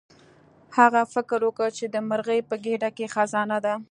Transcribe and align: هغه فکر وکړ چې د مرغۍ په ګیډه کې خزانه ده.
هغه 0.77 1.01
فکر 1.13 1.39
وکړ 1.45 1.69
چې 1.77 1.85
د 1.89 1.95
مرغۍ 2.09 2.39
په 2.49 2.55
ګیډه 2.65 2.89
کې 2.97 3.11
خزانه 3.13 3.57
ده. 3.65 3.73